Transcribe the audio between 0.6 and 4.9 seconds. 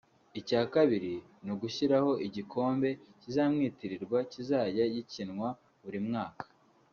kabiri ni ugushyiraho igikombe kizamwitirirwa kizajya